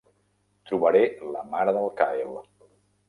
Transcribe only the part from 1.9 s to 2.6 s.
Kyle.